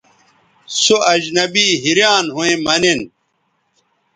[0.81, 2.99] سو اجنبی حیریان َھویں مہ نِن